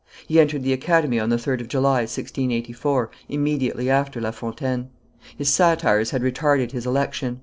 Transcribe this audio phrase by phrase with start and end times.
[0.27, 4.89] He entered the Academy on the 3d of July, 1684, immediately after La Fontaine.
[5.37, 7.39] His satires had retarded his election.